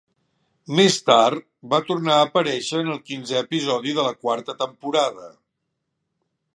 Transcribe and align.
Més 0.79 0.95
tard, 1.09 1.43
va 1.73 1.81
tornar 1.91 2.15
a 2.15 2.23
aparèixer 2.29 2.81
en 2.87 2.91
el 2.97 2.99
quinzè 3.11 3.39
episodi 3.45 3.95
de 3.99 4.09
la 4.09 4.17
quarta 4.25 4.59
temporada. 4.67 5.33